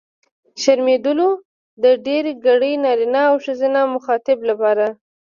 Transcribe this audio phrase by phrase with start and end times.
[0.61, 1.29] شرمېدلو!
[1.83, 4.87] د ډېرګړي نرينه او ښځينه مخاطب لپاره.